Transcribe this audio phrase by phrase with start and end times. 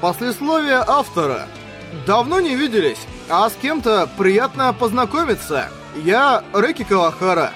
[0.00, 1.48] Послесловие автора.
[2.06, 2.98] Давно не виделись,
[3.28, 5.70] а с кем-то приятно познакомиться.
[5.96, 7.52] Я Рэки Кавахара.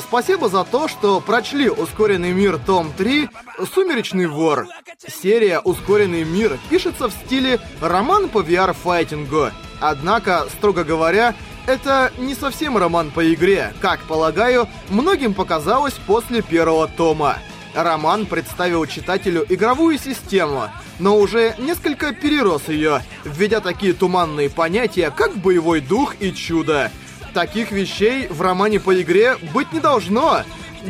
[0.00, 2.58] Спасибо за то, что прочли «Ускоренный мир.
[2.58, 3.28] Том 3.
[3.72, 4.66] Сумеречный вор».
[5.06, 9.50] Серия «Ускоренный мир» пишется в стиле роман по VR-файтингу.
[9.80, 11.34] Однако, строго говоря,
[11.66, 17.36] это не совсем роман по игре, как, полагаю, многим показалось после первого тома.
[17.74, 25.36] Роман представил читателю игровую систему, но уже несколько перерос ее, введя такие туманные понятия, как
[25.36, 26.90] боевой дух и чудо.
[27.32, 30.42] Таких вещей в романе по игре быть не должно.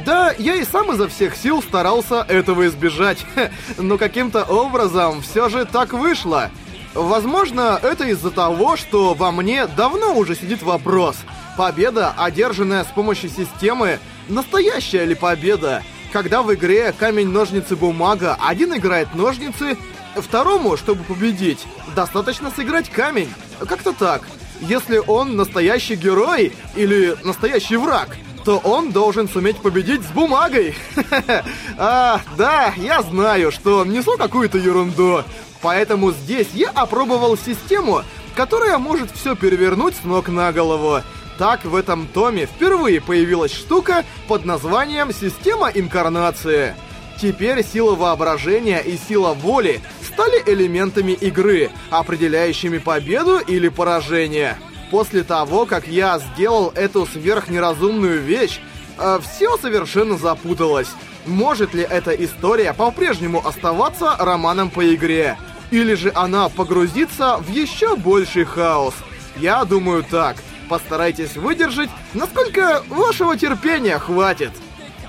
[0.05, 3.25] Да, я и сам изо всех сил старался этого избежать,
[3.79, 6.51] но каким-то образом все же так вышло.
[6.95, 11.17] Возможно, это из-за того, что во мне давно уже сидит вопрос.
[11.57, 15.83] Победа, одержанная с помощью системы, настоящая ли победа?
[16.15, 19.77] Когда в игре камень-ножницы-бумага один играет ножницы,
[20.15, 23.29] второму, чтобы победить, достаточно сыграть камень.
[23.59, 24.23] Как-то так.
[24.61, 30.77] Если он настоящий герой или настоящий враг, то он должен суметь победить с бумагой.
[31.79, 35.25] а, да, я знаю, что несу какую-то ерунду.
[35.63, 38.03] Поэтому здесь я опробовал систему,
[38.37, 41.01] которая может все перевернуть с ног на голову.
[41.39, 46.75] Так в этом томе впервые появилась штука под названием «Система инкарнации».
[47.21, 54.59] Теперь сила воображения и сила воли стали элементами игры, определяющими победу или поражение.
[54.91, 58.61] После того, как я сделал эту сверхнеразумную вещь,
[58.99, 60.89] э, все совершенно запуталось.
[61.27, 65.39] Может ли эта история по-прежнему оставаться романом по игре?
[65.71, 68.95] Или же она погрузится в еще больший хаос?
[69.37, 70.37] Я думаю так.
[70.69, 74.53] Постарайтесь выдержать, насколько вашего терпения хватит.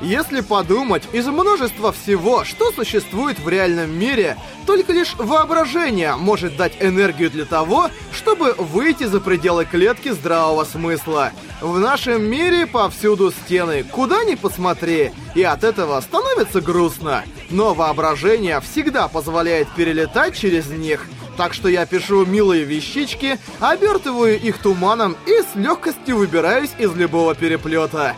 [0.02, 6.74] Если подумать, из множества всего, что существует в реальном мире, только лишь воображение может дать
[6.82, 11.32] энергию для того, чтобы выйти за пределы клетки здравого смысла.
[11.62, 17.24] В нашем мире повсюду стены, куда ни посмотри, и от этого становится грустно.
[17.50, 21.08] Но воображение всегда позволяет перелетать через них.
[21.38, 27.36] Так что я пишу милые вещички, обертываю их туманом и с легкостью выбираюсь из любого
[27.36, 28.16] переплета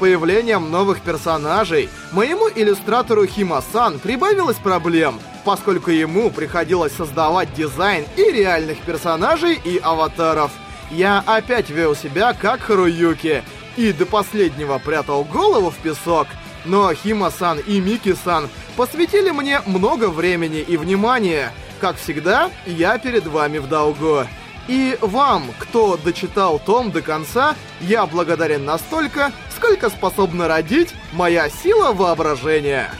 [0.00, 8.80] появлением новых персонажей моему иллюстратору Хима-сан прибавилось проблем, поскольку ему приходилось создавать дизайн и реальных
[8.80, 10.50] персонажей, и аватаров.
[10.90, 13.44] Я опять вел себя как Харуюки,
[13.76, 16.26] и до последнего прятал голову в песок.
[16.64, 21.52] Но Хима-сан и Мики-сан посвятили мне много времени и внимания.
[21.80, 24.26] Как всегда, я перед вами в долгу.
[24.68, 31.92] И вам, кто дочитал том до конца, я благодарен настолько, сколько способна родить моя сила
[31.92, 32.90] воображения.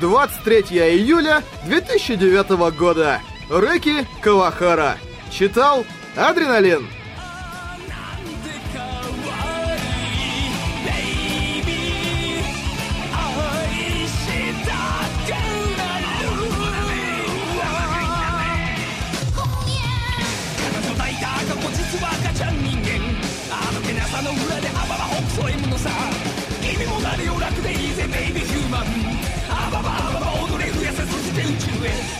[0.00, 0.60] 23
[0.96, 3.20] июля 2009 года.
[3.50, 4.96] Рэки Кавахара.
[5.30, 5.84] Читал
[6.16, 6.88] Адреналин.
[21.90, 22.98] つ赤ちゃん人間。
[23.50, 25.90] あのけなさの裏でアババホクソものさ。
[26.60, 28.82] 君も誰を楽でいいぜベイビーヒューマン。
[29.48, 32.15] アババアババ踊れ増やせそして宇宙へ。